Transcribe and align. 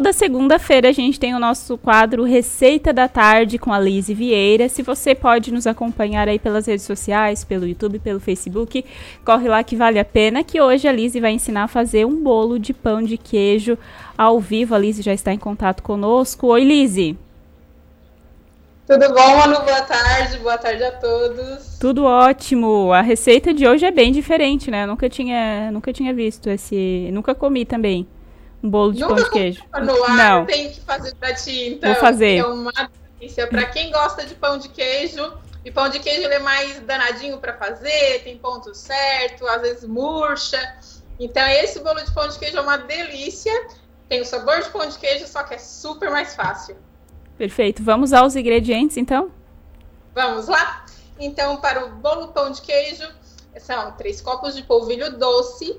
toda 0.00 0.14
segunda-feira 0.14 0.88
a 0.88 0.92
gente 0.92 1.20
tem 1.20 1.34
o 1.34 1.38
nosso 1.38 1.76
quadro 1.76 2.24
Receita 2.24 2.90
da 2.90 3.06
Tarde 3.06 3.58
com 3.58 3.70
a 3.70 3.78
Lise 3.78 4.14
Vieira. 4.14 4.66
Se 4.66 4.82
você 4.82 5.14
pode 5.14 5.52
nos 5.52 5.66
acompanhar 5.66 6.26
aí 6.26 6.38
pelas 6.38 6.66
redes 6.66 6.86
sociais, 6.86 7.44
pelo 7.44 7.66
YouTube, 7.66 7.98
pelo 7.98 8.18
Facebook, 8.18 8.82
corre 9.26 9.46
lá 9.46 9.62
que 9.62 9.76
vale 9.76 9.98
a 9.98 10.04
pena, 10.04 10.42
que 10.42 10.58
hoje 10.58 10.88
a 10.88 10.92
Lise 10.92 11.20
vai 11.20 11.32
ensinar 11.32 11.64
a 11.64 11.68
fazer 11.68 12.06
um 12.06 12.16
bolo 12.16 12.58
de 12.58 12.72
pão 12.72 13.02
de 13.02 13.18
queijo 13.18 13.76
ao 14.16 14.40
vivo. 14.40 14.74
A 14.74 14.78
Lise 14.78 15.02
já 15.02 15.12
está 15.12 15.34
em 15.34 15.38
contato 15.38 15.82
conosco. 15.82 16.46
Oi, 16.46 16.64
Lise. 16.64 17.18
Tudo 18.86 19.06
bom, 19.12 19.36
Manu? 19.36 19.56
Boa 19.56 19.82
tarde, 19.82 20.38
boa 20.38 20.56
tarde 20.56 20.82
a 20.82 20.92
todos. 20.92 21.78
Tudo 21.78 22.04
ótimo. 22.04 22.90
A 22.90 23.02
receita 23.02 23.52
de 23.52 23.68
hoje 23.68 23.84
é 23.84 23.90
bem 23.90 24.12
diferente, 24.12 24.70
né? 24.70 24.84
Eu 24.84 24.86
nunca 24.86 25.10
tinha, 25.10 25.70
nunca 25.70 25.92
tinha 25.92 26.14
visto 26.14 26.48
esse, 26.48 27.10
nunca 27.12 27.34
comi 27.34 27.66
também 27.66 28.08
um 28.62 28.70
bolo 28.70 28.92
de 28.92 29.00
nunca 29.00 29.14
pão 29.14 29.24
de 29.24 29.30
queijo. 29.30 29.64
No 29.82 30.04
ar, 30.04 30.16
Não. 30.16 30.46
Tem 30.46 30.70
que 30.70 30.80
fazer 30.80 31.14
pra 31.14 31.34
ti, 31.34 31.74
então. 31.74 31.92
Vou 31.92 32.00
fazer. 32.00 32.36
É 32.38 32.46
uma 32.46 32.90
delícia 33.18 33.46
para 33.46 33.66
quem 33.66 33.90
gosta 33.90 34.24
de 34.24 34.34
pão 34.34 34.58
de 34.58 34.68
queijo. 34.68 35.32
E 35.64 35.70
pão 35.70 35.88
de 35.88 35.98
queijo 36.00 36.22
ele 36.22 36.34
é 36.34 36.38
mais 36.38 36.80
danadinho 36.80 37.38
para 37.38 37.54
fazer, 37.54 38.22
tem 38.24 38.38
ponto 38.38 38.74
certo, 38.74 39.46
às 39.46 39.60
vezes 39.60 39.84
murcha. 39.84 40.58
Então 41.18 41.46
esse 41.46 41.80
bolo 41.80 42.02
de 42.02 42.12
pão 42.14 42.28
de 42.28 42.38
queijo 42.38 42.56
é 42.56 42.60
uma 42.60 42.78
delícia. 42.78 43.52
Tem 44.08 44.20
o 44.22 44.24
sabor 44.24 44.60
de 44.62 44.70
pão 44.70 44.86
de 44.88 44.98
queijo, 44.98 45.26
só 45.26 45.42
que 45.42 45.54
é 45.54 45.58
super 45.58 46.10
mais 46.10 46.34
fácil. 46.34 46.76
Perfeito. 47.36 47.82
Vamos 47.82 48.12
aos 48.12 48.34
ingredientes, 48.34 48.96
então? 48.96 49.30
Vamos 50.14 50.48
lá? 50.48 50.84
Então, 51.18 51.58
para 51.58 51.84
o 51.84 51.90
bolo 51.90 52.28
pão 52.28 52.50
de 52.50 52.60
queijo, 52.62 53.06
são 53.58 53.92
três 53.92 54.20
copos 54.20 54.56
de 54.56 54.62
polvilho 54.62 55.16
doce, 55.16 55.78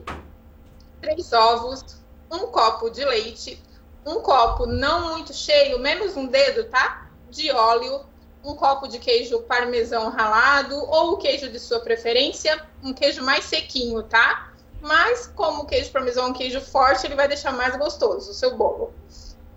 três 1.02 1.34
ovos, 1.34 1.84
um 2.32 2.48
copo 2.48 2.90
de 2.90 3.04
leite, 3.04 3.62
um 4.06 4.22
copo 4.22 4.66
não 4.66 5.12
muito 5.12 5.34
cheio, 5.34 5.80
menos 5.80 6.16
um 6.16 6.26
dedo, 6.26 6.64
tá? 6.66 7.08
De 7.30 7.52
óleo, 7.52 8.06
um 8.44 8.56
copo 8.56 8.88
de 8.88 8.98
queijo 8.98 9.42
parmesão 9.42 10.10
ralado 10.10 10.76
ou 10.76 11.14
o 11.14 11.18
queijo 11.18 11.50
de 11.50 11.60
sua 11.60 11.80
preferência, 11.82 12.60
um 12.84 12.94
queijo 12.94 13.24
mais 13.24 13.46
sequinho, 13.46 14.02
tá? 14.04 14.52
Mas 14.82 15.28
como 15.28 15.64
o 15.64 15.66
queijo 15.66 15.92
parmesão 15.92 16.26
é 16.26 16.28
um 16.30 16.34
queijo 16.34 16.62
forte, 16.62 17.06
ele 17.06 17.16
vai 17.16 17.28
deixar 17.28 17.52
mais 17.52 17.76
gostoso 17.76 18.32
o 18.32 18.34
seu 18.34 18.56
bolo 18.56 18.92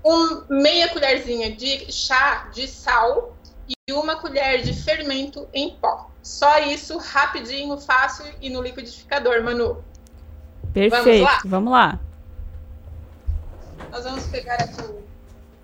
um, 0.05 0.43
meia 0.61 0.89
colherzinha 0.89 1.51
de 1.51 1.91
chá 1.91 2.49
de 2.53 2.69
sal 2.69 3.35
e 3.67 3.93
uma 3.93 4.17
colher 4.17 4.63
de 4.63 4.75
fermento 4.75 5.49
em 5.53 5.71
pó. 5.77 6.11
Só 6.23 6.59
isso, 6.59 6.99
rapidinho, 6.99 7.79
fácil 7.79 8.27
e 8.41 8.51
no 8.51 8.61
liquidificador, 8.61 9.43
Manu. 9.43 9.83
Perfeito, 10.73 11.05
vamos 11.05 11.21
lá? 11.23 11.41
Vamos 11.45 11.73
lá. 11.73 12.01
Nós 13.95 14.03
vamos 14.03 14.27
pegar 14.27 14.55
aqui 14.55 14.83
o 14.83 15.05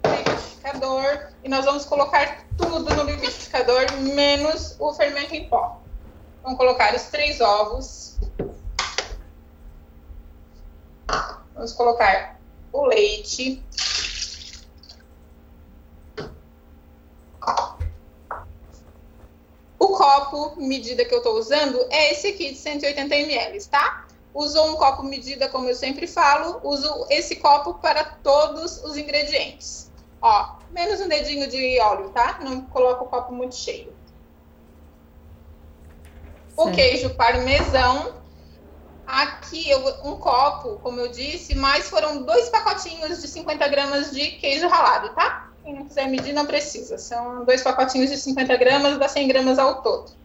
liquidificador 0.09 1.33
e 1.43 1.49
nós 1.49 1.65
vamos 1.65 1.85
colocar 1.85 2.47
tudo 2.57 2.95
no 2.95 3.03
liquidificador, 3.03 3.91
menos 4.15 4.77
o 4.79 4.95
fermento 4.95 5.35
em 5.35 5.49
pó. 5.49 5.83
Vamos 6.41 6.57
colocar 6.57 6.95
os 6.95 7.03
três 7.07 7.41
ovos. 7.41 8.19
Vamos 11.55 11.73
colocar 11.73 12.39
o 12.73 12.87
leite. 12.87 13.65
O 19.77 19.89
copo 19.89 20.55
medida 20.61 21.05
que 21.05 21.13
eu 21.13 21.19
estou 21.19 21.37
usando 21.37 21.85
é 21.91 22.13
esse 22.13 22.29
aqui 22.29 22.53
de 22.53 22.59
180 22.59 23.13
ml, 23.13 23.67
tá? 23.67 24.07
Uso 24.33 24.63
um 24.63 24.77
copo 24.77 25.03
medida, 25.03 25.49
como 25.49 25.69
eu 25.69 25.75
sempre 25.75 26.07
falo, 26.07 26.61
uso 26.63 27.07
esse 27.11 27.37
copo 27.37 27.75
para 27.75 28.05
todos 28.05 28.83
os 28.85 28.97
ingredientes. 28.97 29.91
Ó, 30.23 30.57
menos 30.71 31.01
um 31.01 31.09
dedinho 31.09 31.49
de 31.49 31.81
óleo, 31.81 32.11
tá? 32.11 32.39
Não 32.41 32.61
coloco 32.63 33.05
o 33.05 33.09
copo 33.09 33.33
muito 33.33 33.57
cheio. 33.57 33.93
O 36.57 36.71
queijo 36.73 37.15
parmesão, 37.15 38.23
aqui 39.07 39.69
eu, 39.71 39.81
um 40.05 40.17
copo, 40.17 40.79
como 40.81 41.01
eu 41.01 41.09
disse, 41.09 41.55
mas 41.55 41.89
foram 41.89 42.23
dois 42.23 42.51
pacotinhos 42.51 43.21
de 43.21 43.27
50 43.27 43.67
gramas 43.69 44.11
de 44.11 44.33
queijo 44.33 44.69
ralado, 44.69 45.15
tá? 45.15 45.51
Quem 45.63 45.75
não 45.75 45.87
quiser 45.87 46.07
medir, 46.09 46.33
não 46.33 46.47
precisa. 46.47 46.99
São 46.99 47.45
dois 47.45 47.63
pacotinhos 47.63 48.11
de 48.11 48.17
50 48.19 48.57
gramas, 48.57 48.99
dá 48.99 49.09
100 49.09 49.29
gramas 49.29 49.59
ao 49.59 49.83
todo. 49.83 50.20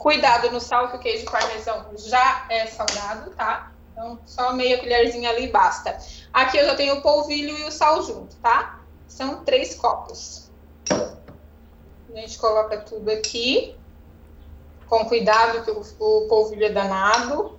Cuidado 0.00 0.50
no 0.50 0.60
sal, 0.60 0.88
que 0.88 0.96
o 0.96 0.98
queijo 0.98 1.26
parmesão 1.26 1.84
já 1.94 2.46
é 2.48 2.64
salgado, 2.64 3.32
tá? 3.32 3.70
Então, 3.92 4.18
só 4.24 4.50
meia 4.54 4.78
colherzinha 4.78 5.28
ali 5.28 5.48
basta. 5.48 5.94
Aqui 6.32 6.56
eu 6.56 6.64
já 6.64 6.74
tenho 6.74 6.94
o 6.94 7.02
polvilho 7.02 7.54
e 7.58 7.64
o 7.64 7.70
sal 7.70 8.02
junto, 8.02 8.34
tá? 8.36 8.80
São 9.06 9.44
três 9.44 9.74
copos. 9.74 10.50
A 10.90 12.16
gente 12.18 12.38
coloca 12.38 12.78
tudo 12.78 13.10
aqui. 13.10 13.76
Com 14.88 15.04
cuidado, 15.04 15.62
que 15.64 15.70
o, 15.70 15.82
o 15.82 16.28
polvilho 16.28 16.64
é 16.64 16.70
danado. 16.70 17.58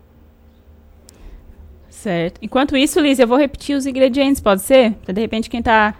Certo. 1.91 2.39
Enquanto 2.41 2.75
isso, 2.75 2.99
Liz, 2.99 3.19
eu 3.19 3.27
vou 3.27 3.37
repetir 3.37 3.77
os 3.77 3.85
ingredientes, 3.85 4.41
pode 4.41 4.63
ser? 4.63 4.93
Pra 5.05 5.13
de 5.13 5.21
repente 5.21 5.47
quem 5.47 5.61
tá 5.61 5.95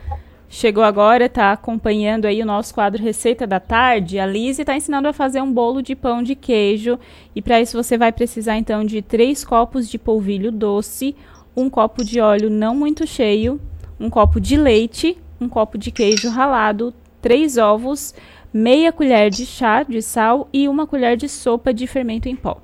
chegou 0.52 0.84
agora, 0.84 1.30
tá 1.30 1.54
acompanhando 1.54 2.26
aí 2.26 2.44
o 2.44 2.46
nosso 2.46 2.74
quadro 2.74 3.02
Receita 3.02 3.48
da 3.48 3.60
Tarde, 3.60 4.20
a 4.20 4.26
Liz 4.26 4.60
está 4.60 4.76
ensinando 4.76 5.08
a 5.08 5.14
fazer 5.14 5.42
um 5.42 5.52
bolo 5.52 5.82
de 5.82 5.96
pão 5.96 6.22
de 6.22 6.36
queijo. 6.36 7.00
E 7.34 7.42
para 7.42 7.62
isso 7.62 7.82
você 7.82 7.98
vai 7.98 8.12
precisar 8.12 8.58
então 8.58 8.84
de 8.84 9.02
três 9.02 9.46
copos 9.46 9.90
de 9.90 9.98
polvilho 9.98 10.52
doce, 10.52 11.16
um 11.56 11.70
copo 11.70 12.04
de 12.04 12.20
óleo 12.20 12.50
não 12.50 12.76
muito 12.76 13.08
cheio, 13.08 13.62
um 13.98 14.10
copo 14.10 14.42
de 14.42 14.58
leite, 14.58 15.18
um 15.40 15.48
copo 15.48 15.78
de 15.78 15.90
queijo 15.90 16.30
ralado, 16.30 16.94
três 17.22 17.58
ovos, 17.58 18.14
meia 18.54 18.92
colher 18.92 19.30
de 19.30 19.46
chá 19.46 19.84
de 19.84 20.02
sal 20.02 20.50
e 20.52 20.68
uma 20.68 20.86
colher 20.86 21.16
de 21.16 21.30
sopa 21.30 21.74
de 21.74 21.88
fermento 21.88 22.28
em 22.28 22.36
pó. 22.36 22.62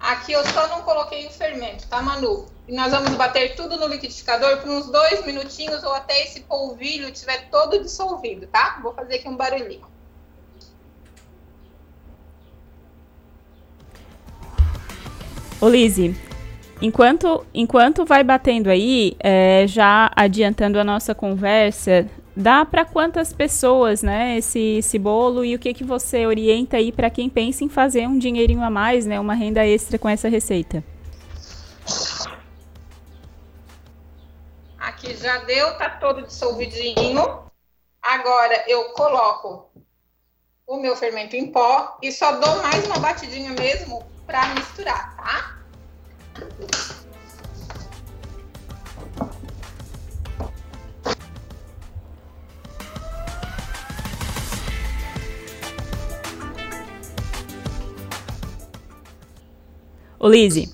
Aqui 0.00 0.32
eu 0.32 0.42
só 0.46 0.66
não 0.68 0.80
coloquei 0.80 1.26
o 1.26 1.30
fermento, 1.30 1.86
tá, 1.86 2.00
Manu? 2.00 2.46
E 2.66 2.74
nós 2.74 2.90
vamos 2.90 3.10
bater 3.16 3.54
tudo 3.54 3.76
no 3.76 3.86
liquidificador 3.86 4.58
por 4.58 4.70
uns 4.70 4.90
dois 4.90 5.26
minutinhos 5.26 5.84
ou 5.84 5.92
até 5.92 6.24
esse 6.24 6.40
polvilho 6.40 7.08
estiver 7.08 7.50
todo 7.50 7.82
dissolvido, 7.82 8.46
tá? 8.46 8.80
Vou 8.82 8.94
fazer 8.94 9.16
aqui 9.16 9.28
um 9.28 9.36
barulhinho. 9.36 9.86
Ô, 15.60 15.68
Lizzie, 15.68 16.16
enquanto, 16.80 17.44
enquanto 17.52 18.06
vai 18.06 18.24
batendo 18.24 18.70
aí, 18.70 19.14
é, 19.20 19.66
já 19.66 20.10
adiantando 20.16 20.80
a 20.80 20.84
nossa 20.84 21.14
conversa, 21.14 22.08
dá 22.40 22.64
para 22.64 22.84
quantas 22.84 23.32
pessoas, 23.32 24.02
né, 24.02 24.38
esse, 24.38 24.78
esse 24.78 24.98
bolo 24.98 25.44
e 25.44 25.54
o 25.54 25.58
que 25.58 25.74
que 25.74 25.84
você 25.84 26.26
orienta 26.26 26.78
aí 26.78 26.90
para 26.90 27.10
quem 27.10 27.28
pensa 27.28 27.62
em 27.62 27.68
fazer 27.68 28.08
um 28.08 28.18
dinheirinho 28.18 28.62
a 28.62 28.70
mais, 28.70 29.06
né, 29.06 29.20
uma 29.20 29.34
renda 29.34 29.64
extra 29.64 29.98
com 29.98 30.08
essa 30.08 30.28
receita? 30.28 30.82
Aqui 34.78 35.14
já 35.16 35.38
deu, 35.44 35.76
tá 35.76 35.90
todo 35.90 36.22
dissolvidinho. 36.22 37.44
Agora 38.02 38.64
eu 38.66 38.84
coloco 38.94 39.70
o 40.66 40.78
meu 40.78 40.96
fermento 40.96 41.36
em 41.36 41.52
pó 41.52 41.98
e 42.02 42.10
só 42.10 42.32
dou 42.32 42.62
mais 42.62 42.86
uma 42.86 42.98
batidinha 42.98 43.50
mesmo 43.50 44.02
para 44.26 44.54
misturar, 44.54 45.14
tá? 45.16 45.60
Ô, 60.20 60.28
Lizzie, 60.28 60.68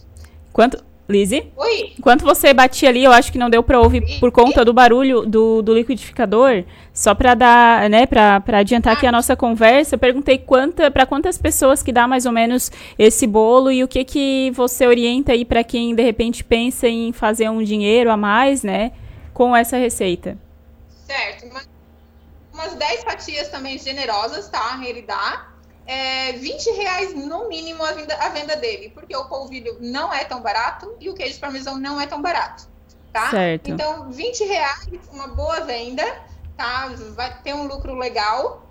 quanto... 0.53 0.85
Lizzie? 1.09 1.53
Oi? 1.57 1.93
Enquanto 1.97 2.25
você 2.25 2.53
batia 2.53 2.89
ali, 2.89 3.05
eu 3.05 3.13
acho 3.13 3.31
que 3.31 3.39
não 3.39 3.49
deu 3.49 3.63
para 3.63 3.79
ouvir 3.79 4.19
por 4.19 4.33
conta 4.33 4.65
do 4.65 4.73
barulho 4.73 5.25
do, 5.25 5.63
do 5.63 5.73
liquidificador. 5.73 6.65
Só 6.93 7.15
para 7.15 7.35
dar, 7.35 7.89
né, 7.89 8.07
para 8.07 8.43
adiantar 8.59 8.95
aqui 8.95 9.07
a 9.07 9.13
nossa 9.13 9.37
conversa, 9.37 9.95
eu 9.95 10.01
perguntei 10.01 10.37
quanta, 10.37 10.91
para 10.91 11.07
quantas 11.07 11.39
pessoas 11.39 11.81
que 11.81 11.93
dá 11.93 12.09
mais 12.09 12.27
ou 12.27 12.33
menos 12.33 12.73
esse 12.99 13.25
bolo 13.25 13.71
e 13.71 13.85
o 13.85 13.89
que 13.89 14.05
que 14.05 14.51
você 14.53 14.85
orienta 14.85 15.31
aí 15.31 15.45
para 15.45 15.63
quem 15.63 15.95
de 15.95 16.03
repente 16.03 16.43
pensa 16.43 16.89
em 16.89 17.13
fazer 17.13 17.49
um 17.49 17.63
dinheiro 17.63 18.11
a 18.11 18.17
mais, 18.17 18.65
né, 18.65 18.91
com 19.33 19.55
essa 19.55 19.77
receita. 19.77 20.37
Certo. 21.07 21.47
Umas 22.53 22.75
10 22.75 23.05
fatias 23.05 23.49
também 23.49 23.79
generosas, 23.79 24.49
tá? 24.49 24.81
Ele 24.85 25.03
dá 25.03 25.56
é, 25.87 26.33
20 26.33 26.71
reais 26.73 27.15
no 27.15 27.49
mínimo 27.49 27.83
a 27.85 27.93
venda, 27.93 28.17
a 28.17 28.29
venda 28.29 28.57
dele, 28.57 28.91
porque 28.91 29.17
o 29.17 29.27
polvilho 29.27 29.79
não 29.81 30.13
é 30.13 30.25
tão 30.25 30.41
barato 30.41 30.97
e 31.01 31.09
o 31.09 31.15
queijo 31.15 31.39
parmesão 31.39 31.79
não 31.79 32.01
é 32.01 32.07
tão 32.07 32.21
barato, 32.21 32.69
tá? 33.13 33.31
Certo. 33.31 33.71
Então, 33.71 34.11
20 34.11 34.45
reais, 34.45 34.89
uma 35.13 35.29
boa 35.29 35.61
venda, 35.61 36.05
tá? 36.57 36.89
Vai 37.15 37.41
ter 37.43 37.55
um 37.55 37.67
lucro 37.67 37.95
legal, 37.95 38.67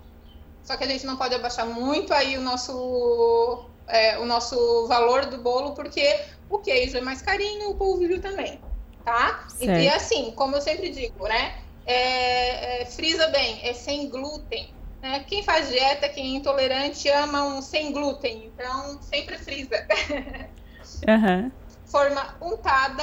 só 0.62 0.76
que 0.76 0.84
a 0.84 0.86
gente 0.86 1.06
não 1.06 1.16
pode 1.16 1.34
abaixar 1.34 1.66
muito 1.66 2.12
aí 2.12 2.36
o 2.36 2.40
nosso 2.42 3.66
é, 3.88 4.18
o 4.18 4.26
nosso 4.26 4.86
valor 4.86 5.26
do 5.26 5.38
bolo, 5.38 5.72
porque 5.74 6.20
o 6.50 6.58
queijo 6.58 6.96
é 6.96 7.00
mais 7.00 7.22
carinho, 7.22 7.70
o 7.70 7.74
polvilho 7.76 8.20
também, 8.20 8.60
tá? 9.04 9.46
E, 9.60 9.66
e, 9.66 9.88
assim, 9.88 10.32
como 10.32 10.56
eu 10.56 10.60
sempre 10.60 10.90
digo, 10.90 11.26
né? 11.26 11.58
É, 11.86 12.82
é, 12.82 12.86
frisa 12.86 13.28
bem, 13.28 13.60
é 13.62 13.72
sem 13.72 14.08
glúten. 14.08 14.74
Né? 15.06 15.20
Quem 15.20 15.44
faz 15.44 15.68
dieta, 15.68 16.08
quem 16.08 16.34
é 16.34 16.36
intolerante, 16.38 17.08
ama 17.08 17.44
um 17.44 17.62
sem 17.62 17.92
glúten. 17.92 18.46
Então, 18.46 19.00
sempre 19.00 19.38
frisa. 19.38 19.86
Uhum. 21.06 21.50
Forma 21.84 22.36
untada 22.40 23.02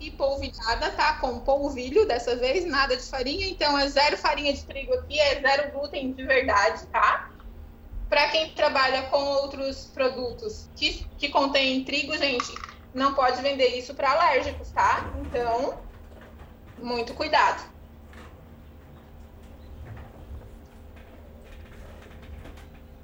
e 0.00 0.10
polvilhada, 0.10 0.90
tá? 0.90 1.14
Com 1.20 1.38
polvilho 1.40 2.06
dessa 2.06 2.34
vez, 2.36 2.64
nada 2.64 2.96
de 2.96 3.02
farinha. 3.04 3.46
Então, 3.46 3.78
é 3.78 3.88
zero 3.88 4.18
farinha 4.18 4.52
de 4.52 4.64
trigo 4.64 4.92
aqui, 4.94 5.18
é 5.18 5.40
zero 5.40 5.70
glúten 5.70 6.12
de 6.12 6.24
verdade, 6.24 6.84
tá? 6.88 7.30
Para 8.08 8.28
quem 8.28 8.50
trabalha 8.50 9.04
com 9.04 9.22
outros 9.22 9.86
produtos 9.86 10.68
que, 10.74 11.06
que 11.16 11.28
contêm 11.28 11.84
trigo, 11.84 12.16
gente, 12.18 12.52
não 12.92 13.14
pode 13.14 13.40
vender 13.40 13.68
isso 13.78 13.94
para 13.94 14.10
alérgicos, 14.10 14.70
tá? 14.72 15.08
Então, 15.20 15.78
muito 16.78 17.14
cuidado. 17.14 17.62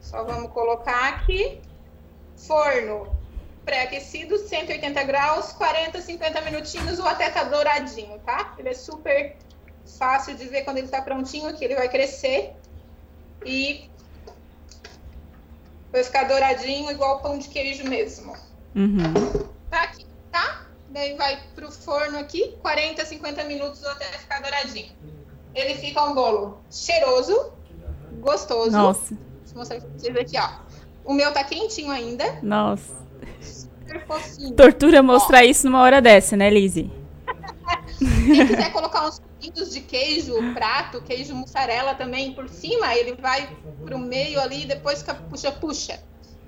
Só 0.07 0.23
vamos 0.23 0.53
colocar 0.53 1.09
aqui. 1.15 1.61
Forno 2.37 3.13
pré-aquecido, 3.65 4.39
180 4.39 5.03
graus, 5.03 5.53
40, 5.53 6.01
50 6.01 6.41
minutinhos 6.43 7.01
ou 7.01 7.09
até 7.09 7.29
tá 7.29 7.43
douradinho, 7.43 8.19
tá? 8.21 8.55
Ele 8.57 8.69
é 8.69 8.75
super 8.75 9.37
fácil 9.99 10.37
de 10.37 10.47
ver 10.47 10.63
quando 10.63 10.79
ele 10.79 10.87
tá 10.87 11.03
prontinho 11.03 11.49
aqui. 11.49 11.65
Ele 11.65 11.75
vai 11.75 11.89
crescer 11.89 12.55
e 13.45 13.91
vai 15.91 16.05
ficar 16.05 16.25
douradinho, 16.25 16.91
igual 16.93 17.21
pão 17.21 17.37
de 17.37 17.49
queijo 17.49 17.83
mesmo. 17.89 18.37
Uhum. 18.77 19.13
Tá 19.69 19.83
aqui, 19.83 20.07
tá? 20.31 20.67
Daí 20.91 21.17
vai 21.17 21.43
pro 21.57 21.73
forno 21.73 22.19
aqui, 22.19 22.57
40, 22.63 23.05
50 23.05 23.45
minutos 23.45 23.85
até 23.85 24.05
ficar 24.05 24.41
douradinho. 24.41 24.93
Ele 25.53 25.75
fica 25.75 26.05
um 26.05 26.15
bolo 26.15 26.61
cheiroso, 26.71 27.53
gostoso. 28.21 28.71
Nossa. 28.71 29.26
Vou 29.57 29.61
mostrar 29.61 29.81
pra 29.81 29.89
vocês 29.97 30.15
aqui, 30.15 30.37
ó. 30.39 30.51
O 31.03 31.15
meu 31.15 31.33
tá 31.33 31.43
quentinho 31.43 31.91
ainda. 31.91 32.41
Nossa. 32.43 32.93
Super 33.41 34.07
fofinho. 34.07 34.55
Tortura 34.55 35.03
mostrar 35.03 35.39
ó. 35.39 35.43
isso 35.45 35.65
numa 35.65 35.81
hora 35.81 36.03
dessa, 36.03 36.37
né, 36.37 36.51
Lizzie? 36.51 36.93
Quem 37.99 38.47
quiser 38.47 38.71
colocar 38.75 39.09
uns 39.09 39.23
pintos 39.41 39.73
de 39.73 39.81
queijo, 39.81 40.35
prato, 40.53 41.01
queijo 41.01 41.35
mussarela 41.35 41.95
também 41.95 42.35
por 42.35 42.51
cima, 42.51 42.95
ele 42.95 43.15
vai 43.15 43.49
pro 43.83 43.99
meio 43.99 44.39
ali 44.39 44.65
e 44.65 44.67
depois 44.67 44.99
fica 44.99 45.15
puxa-puxa 45.15 45.99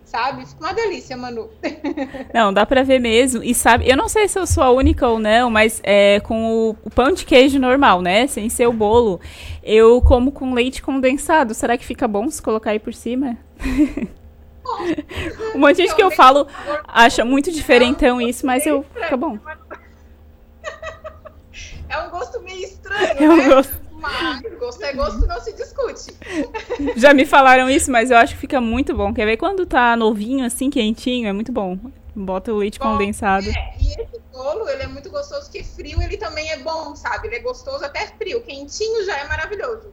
sabe? 0.09 0.47
Fica 0.47 0.65
uma 0.65 0.73
delícia, 0.73 1.17
Manu. 1.17 1.51
Não, 2.33 2.53
dá 2.53 2.65
pra 2.65 2.83
ver 2.83 2.99
mesmo. 2.99 3.43
E 3.43 3.55
sabe, 3.55 3.89
eu 3.89 3.97
não 3.97 4.09
sei 4.09 4.27
se 4.27 4.39
eu 4.39 4.47
sou 4.47 4.63
a 4.63 4.71
única 4.71 5.07
ou 5.07 5.19
não, 5.19 5.51
mas 5.51 5.81
é, 5.85 6.21
com 6.21 6.71
o, 6.71 6.77
o, 6.85 6.91
pão 6.91 7.13
de 7.13 7.25
queijo 7.25 7.59
normal, 7.59 8.01
né? 8.01 8.27
Sem 8.27 8.49
ser 8.49 8.67
o 8.67 8.73
bolo, 8.73 9.21
eu 9.63 10.01
como 10.01 10.33
com 10.33 10.55
leite 10.55 10.83
condensado. 10.83 11.55
Será 11.55 11.77
que 11.77 11.85
fica 11.85 12.09
bom 12.09 12.29
se 12.31 12.41
colocar 12.41 12.71
aí 12.71 12.79
por 12.79 12.95
cima? 12.95 13.37
um 15.55 15.59
monte 15.59 15.77
de 15.77 15.83
gente 15.83 15.95
que 15.95 16.03
eu 16.03 16.11
falo 16.11 16.47
acha 16.87 17.25
muito 17.25 17.51
diferentão 17.51 18.21
isso, 18.21 18.47
mas 18.47 18.67
eu 18.67 18.85
fica 18.95 19.17
bom. 19.17 19.39
É 21.91 21.99
um 22.03 22.11
gosto 22.11 22.39
meio 22.43 22.65
estranho, 22.65 23.17
é 23.19 23.31
um 23.31 23.37
né? 23.37 23.49
Gosto... 23.49 23.88
Mas 24.01 24.41
gosto 24.59 24.83
é 24.85 24.93
gosto, 24.93 25.27
não 25.27 25.41
se 25.41 25.53
discute. 25.53 26.15
Já 26.97 27.13
me 27.13 27.27
falaram 27.27 27.69
isso, 27.69 27.91
mas 27.91 28.11
eu 28.11 28.17
acho 28.17 28.35
que 28.35 28.41
fica 28.41 28.61
muito 28.61 28.95
bom. 28.95 29.13
Quer 29.13 29.27
ver 29.27 29.37
quando 29.37 29.67
tá 29.67 29.97
novinho, 29.97 30.45
assim, 30.45 30.71
quentinho? 30.71 31.29
É 31.29 31.33
muito 31.33 31.53
bom. 31.53 31.79
Bota 32.15 32.53
o 32.53 32.57
leite 32.57 32.79
bom, 32.79 32.93
condensado. 32.93 33.49
É, 33.49 33.75
e 33.81 34.01
esse 34.01 34.21
bolo, 34.33 34.69
ele 34.69 34.85
é 34.85 34.87
muito 34.87 35.11
gostoso, 35.11 35.51
que 35.51 35.63
frio 35.65 36.01
ele 36.01 36.17
também 36.17 36.51
é 36.51 36.59
bom, 36.59 36.95
sabe? 36.95 37.29
Ele 37.29 37.37
é 37.37 37.41
gostoso 37.41 37.85
até 37.85 38.07
frio. 38.07 38.41
Quentinho 38.43 39.05
já 39.05 39.19
é 39.19 39.29
maravilhoso. 39.29 39.93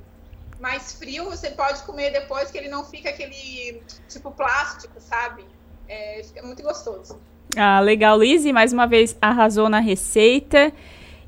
Mas 0.59 0.93
frio 0.93 1.25
você 1.25 1.49
pode 1.51 1.83
comer 1.83 2.11
depois 2.11 2.49
que 2.49 2.57
ele 2.57 2.69
não 2.69 2.85
fica 2.85 3.09
aquele 3.09 3.81
tipo 4.07 4.31
plástico, 4.31 4.93
sabe? 4.99 5.43
É, 5.87 6.21
fica 6.23 6.41
muito 6.43 6.63
gostoso. 6.63 7.19
Ah, 7.57 7.79
legal, 7.79 8.17
Lizzie. 8.17 8.53
Mais 8.53 8.71
uma 8.71 8.85
vez 8.85 9.15
arrasou 9.21 9.69
na 9.69 9.79
receita. 9.79 10.71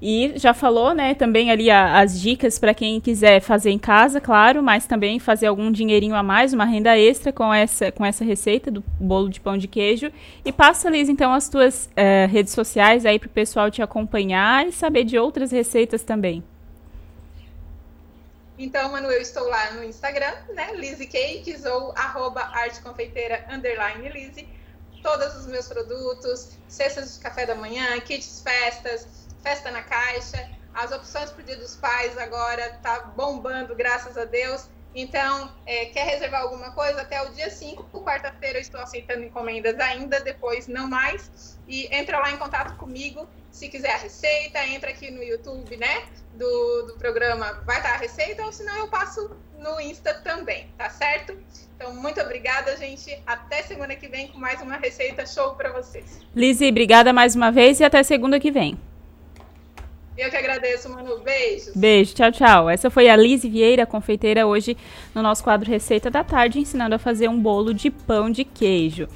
E 0.01 0.33
já 0.35 0.53
falou, 0.53 0.93
né, 0.93 1.15
também 1.15 1.49
ali 1.49 1.71
a, 1.71 1.99
as 1.99 2.19
dicas 2.21 2.59
para 2.59 2.73
quem 2.73 3.01
quiser 3.01 3.41
fazer 3.41 3.71
em 3.71 3.79
casa, 3.79 4.21
claro, 4.21 4.61
mas 4.61 4.85
também 4.85 5.19
fazer 5.19 5.47
algum 5.47 5.71
dinheirinho 5.71 6.13
a 6.13 6.21
mais, 6.21 6.53
uma 6.53 6.65
renda 6.65 6.95
extra 6.95 7.33
com 7.33 7.51
essa, 7.51 7.91
com 7.91 8.05
essa 8.05 8.23
receita 8.23 8.69
do 8.69 8.83
bolo 8.99 9.27
de 9.27 9.39
pão 9.39 9.57
de 9.57 9.67
queijo. 9.67 10.11
E 10.45 10.51
passa, 10.51 10.89
Liz, 10.89 11.09
então, 11.09 11.33
as 11.33 11.49
tuas 11.49 11.87
uh, 11.87 12.31
redes 12.31 12.53
sociais 12.53 13.05
aí 13.05 13.17
para 13.17 13.27
o 13.27 13.31
pessoal 13.31 13.71
te 13.71 13.81
acompanhar 13.81 14.67
e 14.67 14.71
saber 14.71 15.03
de 15.03 15.17
outras 15.17 15.51
receitas 15.51 16.03
também. 16.03 16.43
Então, 18.59 18.91
Manu, 18.91 19.11
eu 19.11 19.21
estou 19.21 19.47
lá 19.47 19.71
no 19.73 19.83
Instagram, 19.83 20.33
né, 20.53 20.73
Lizzy 20.73 21.05
Cakes 21.05 21.63
ou 21.65 21.93
arroba 21.95 22.41
arteconfeiteira, 22.41 23.45
underline 23.51 24.09
Lizzy. 24.09 24.47
Todos 25.03 25.35
os 25.35 25.47
meus 25.47 25.67
produtos, 25.67 26.57
cestas 26.67 27.15
de 27.15 27.19
café 27.19 27.45
da 27.45 27.53
manhã, 27.53 27.99
kits 27.99 28.41
festas, 28.41 29.26
festa 29.41 29.71
na 29.71 29.81
caixa. 29.83 30.49
As 30.73 30.91
opções 30.91 31.31
para 31.31 31.41
o 31.41 31.45
Dia 31.45 31.57
dos 31.57 31.75
Pais 31.75 32.17
agora 32.17 32.79
tá 32.83 33.11
bombando, 33.15 33.75
graças 33.75 34.17
a 34.17 34.25
Deus. 34.25 34.69
Então, 34.93 35.51
é, 35.65 35.85
quer 35.85 36.05
reservar 36.05 36.41
alguma 36.41 36.71
coisa? 36.71 37.01
Até 37.01 37.21
o 37.21 37.29
dia 37.31 37.51
5, 37.51 37.83
quarta-feira, 38.01 38.57
eu 38.57 38.61
estou 38.61 38.79
aceitando 38.81 39.23
encomendas 39.23 39.79
ainda, 39.79 40.19
depois 40.19 40.67
não 40.67 40.87
mais. 40.87 41.59
E 41.67 41.87
entra 41.95 42.17
lá 42.17 42.31
em 42.31 42.37
contato 42.37 42.75
comigo. 42.77 43.27
Se 43.51 43.69
quiser 43.69 43.91
a 43.91 43.97
receita, 43.97 44.65
entra 44.65 44.89
aqui 44.89 45.11
no 45.11 45.21
YouTube, 45.21 45.77
né? 45.77 46.07
Do, 46.33 46.87
do 46.87 46.93
programa, 46.97 47.61
vai 47.65 47.77
estar 47.77 47.93
a 47.93 47.97
receita, 47.97 48.43
ou 48.43 48.51
senão 48.51 48.75
eu 48.77 48.87
passo 48.87 49.35
no 49.59 49.79
Insta 49.79 50.13
também, 50.15 50.67
tá 50.77 50.89
certo? 50.89 51.37
Então, 51.75 51.93
muito 51.93 52.19
obrigada, 52.19 52.75
gente. 52.77 53.21
Até 53.25 53.61
semana 53.63 53.95
que 53.95 54.07
vem 54.07 54.27
com 54.29 54.39
mais 54.39 54.61
uma 54.61 54.77
receita 54.77 55.25
show 55.25 55.53
para 55.55 55.71
vocês. 55.71 56.21
Lizzie, 56.35 56.69
obrigada 56.69 57.13
mais 57.13 57.35
uma 57.35 57.51
vez 57.51 57.79
e 57.79 57.83
até 57.83 58.01
segunda 58.01 58.39
que 58.39 58.51
vem. 58.51 58.79
Eu 60.17 60.31
que 60.31 60.35
agradeço, 60.35 60.89
Manu. 60.89 61.19
Beijos. 61.19 61.75
Beijo, 61.75 62.15
tchau, 62.15 62.31
tchau. 62.31 62.69
Essa 62.69 62.89
foi 62.89 63.07
a 63.07 63.15
Lise 63.15 63.47
Vieira, 63.47 63.85
confeiteira, 63.85 64.47
hoje 64.47 64.75
no 65.13 65.21
nosso 65.21 65.43
quadro 65.43 65.69
Receita 65.69 66.09
da 66.09 66.23
Tarde, 66.23 66.59
ensinando 66.59 66.95
a 66.95 66.99
fazer 66.99 67.27
um 67.27 67.39
bolo 67.39 67.71
de 67.71 67.91
pão 67.91 68.31
de 68.31 68.43
queijo. 68.43 69.07